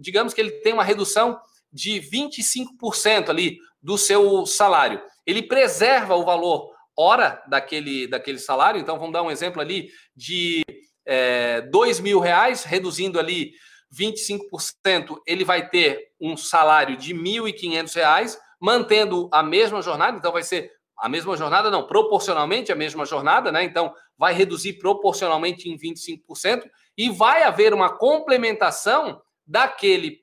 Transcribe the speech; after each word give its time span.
digamos 0.00 0.34
que 0.34 0.40
ele 0.40 0.50
tem 0.62 0.72
uma 0.72 0.84
redução 0.84 1.38
de 1.72 2.00
25% 2.00 3.28
ali 3.28 3.58
do 3.82 3.96
seu 3.96 4.44
salário. 4.46 5.00
Ele 5.26 5.42
preserva 5.42 6.16
o 6.16 6.24
valor 6.24 6.70
hora 6.96 7.42
daquele, 7.48 8.06
daquele 8.06 8.38
salário. 8.38 8.80
Então, 8.80 8.98
vamos 8.98 9.12
dar 9.12 9.22
um 9.22 9.30
exemplo 9.30 9.60
ali 9.60 9.90
de 10.14 10.62
é, 11.06 11.60
dois 11.62 12.00
mil 12.00 12.18
reais, 12.18 12.64
reduzindo 12.64 13.18
ali 13.18 13.52
25%, 13.92 15.18
ele 15.26 15.44
vai 15.44 15.68
ter 15.68 16.10
um 16.20 16.36
salário 16.36 16.96
de 16.96 17.12
R$ 17.12 17.20
1.500, 17.20 18.38
mantendo 18.60 19.28
a 19.32 19.42
mesma 19.42 19.82
jornada, 19.82 20.16
então 20.16 20.32
vai 20.32 20.42
ser 20.42 20.70
a 20.96 21.08
mesma 21.08 21.36
jornada, 21.36 21.70
não, 21.70 21.86
proporcionalmente 21.86 22.70
a 22.70 22.76
mesma 22.76 23.06
jornada, 23.06 23.50
né? 23.50 23.64
Então 23.64 23.92
vai 24.18 24.34
reduzir 24.34 24.74
proporcionalmente 24.74 25.68
em 25.68 25.76
25% 25.76 26.68
e 26.96 27.08
vai 27.08 27.42
haver 27.42 27.72
uma 27.72 27.96
complementação 27.96 29.20
daquele 29.50 30.20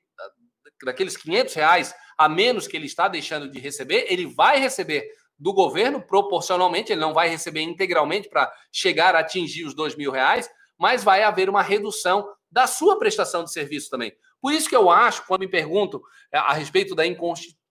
daqueles 0.84 1.16
500 1.16 1.54
reais 1.54 1.94
a 2.16 2.28
menos 2.28 2.66
que 2.66 2.76
ele 2.76 2.86
está 2.86 3.08
deixando 3.08 3.50
de 3.50 3.58
receber, 3.58 4.06
ele 4.08 4.26
vai 4.26 4.58
receber 4.58 5.08
do 5.38 5.52
governo 5.52 6.00
proporcionalmente, 6.00 6.92
ele 6.92 7.00
não 7.00 7.12
vai 7.12 7.28
receber 7.28 7.60
integralmente 7.62 8.28
para 8.28 8.52
chegar 8.72 9.14
a 9.14 9.20
atingir 9.20 9.64
os 9.64 9.74
dois 9.74 9.94
mil 9.94 10.10
reais, 10.10 10.48
mas 10.76 11.04
vai 11.04 11.22
haver 11.22 11.48
uma 11.48 11.62
redução 11.62 12.28
da 12.50 12.66
sua 12.66 12.98
prestação 12.98 13.44
de 13.44 13.52
serviço 13.52 13.90
também. 13.90 14.12
Por 14.40 14.52
isso 14.52 14.68
que 14.68 14.76
eu 14.76 14.90
acho, 14.90 15.26
quando 15.26 15.40
me 15.40 15.48
pergunto 15.48 16.00
é, 16.32 16.38
a 16.38 16.52
respeito 16.52 16.94
da 16.94 17.04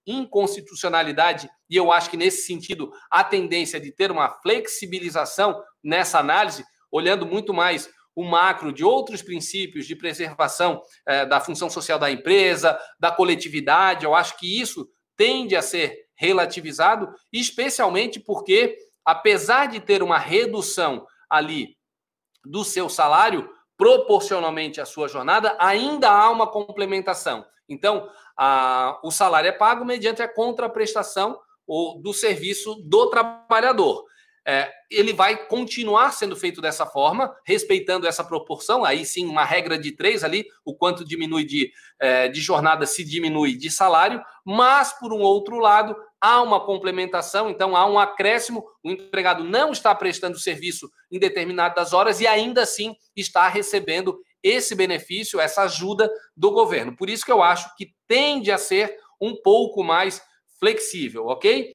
inconstitucionalidade, 0.05 1.49
e 1.69 1.75
eu 1.75 1.91
acho 1.91 2.09
que 2.09 2.17
nesse 2.17 2.45
sentido 2.45 2.91
a 3.09 3.23
tendência 3.23 3.79
de 3.79 3.91
ter 3.91 4.11
uma 4.11 4.29
flexibilização 4.41 5.61
nessa 5.83 6.19
análise, 6.19 6.63
olhando 6.91 7.25
muito 7.25 7.53
mais 7.53 7.89
o 8.17 8.23
macro 8.23 8.73
de 8.73 8.83
outros 8.83 9.21
princípios 9.21 9.85
de 9.85 9.95
preservação 9.95 10.81
é, 11.05 11.23
da 11.23 11.39
função 11.39 11.69
social 11.69 11.99
da 11.99 12.09
empresa, 12.09 12.75
da 12.99 13.11
coletividade, 13.11 14.05
eu 14.05 14.15
acho 14.15 14.39
que 14.39 14.59
isso 14.59 14.89
tende 15.15 15.55
a 15.55 15.61
ser 15.61 15.95
relativizado, 16.15 17.13
especialmente 17.31 18.19
porque, 18.19 18.75
apesar 19.05 19.67
de 19.67 19.79
ter 19.79 20.01
uma 20.01 20.17
redução 20.17 21.05
ali 21.29 21.77
do 22.43 22.63
seu 22.63 22.89
salário, 22.89 23.47
proporcionalmente 23.77 24.81
à 24.81 24.85
sua 24.87 25.07
jornada, 25.07 25.55
ainda 25.59 26.09
há 26.09 26.31
uma 26.31 26.47
complementação. 26.47 27.45
Então, 27.69 28.09
a, 28.35 28.99
o 29.03 29.11
salário 29.11 29.49
é 29.49 29.51
pago 29.51 29.85
mediante 29.85 30.23
a 30.23 30.27
contraprestação 30.27 31.39
ou 31.67 32.01
do 32.01 32.15
serviço 32.15 32.81
do 32.83 33.11
trabalhador. 33.11 34.05
É, 34.47 34.71
ele 34.89 35.11
vai 35.11 35.35
continuar 35.47 36.11
sendo 36.11 36.33
feito 36.33 36.61
dessa 36.61 36.85
forma, 36.85 37.35
respeitando 37.45 38.07
essa 38.07 38.23
proporção. 38.23 38.85
Aí 38.85 39.05
sim, 39.05 39.25
uma 39.25 39.43
regra 39.43 39.77
de 39.77 39.91
três 39.91 40.23
ali, 40.23 40.45
o 40.63 40.73
quanto 40.73 41.03
diminui 41.03 41.43
de, 41.43 41.69
é, 41.99 42.29
de 42.29 42.39
jornada 42.39 42.85
se 42.85 43.03
diminui 43.03 43.57
de 43.57 43.69
salário, 43.69 44.23
mas, 44.45 44.97
por 44.97 45.11
um 45.11 45.19
outro 45.19 45.59
lado, 45.59 45.93
há 46.21 46.41
uma 46.41 46.63
complementação, 46.63 47.49
então 47.49 47.75
há 47.75 47.85
um 47.85 47.99
acréscimo. 47.99 48.63
O 48.81 48.89
empregado 48.89 49.43
não 49.43 49.71
está 49.71 49.93
prestando 49.93 50.39
serviço 50.39 50.89
em 51.11 51.19
determinadas 51.19 51.91
horas 51.91 52.21
e 52.21 52.27
ainda 52.27 52.61
assim 52.61 52.95
está 53.15 53.49
recebendo 53.49 54.17
esse 54.41 54.75
benefício, 54.75 55.41
essa 55.41 55.63
ajuda 55.63 56.09
do 56.35 56.51
governo. 56.51 56.95
Por 56.95 57.09
isso 57.09 57.25
que 57.25 57.31
eu 57.31 57.43
acho 57.43 57.75
que 57.75 57.91
tende 58.07 58.49
a 58.49 58.57
ser 58.57 58.97
um 59.19 59.35
pouco 59.35 59.83
mais 59.83 60.21
flexível, 60.59 61.25
ok? 61.27 61.73